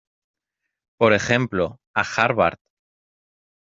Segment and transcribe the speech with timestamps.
[0.97, 2.57] por ejemplo, a Harvard.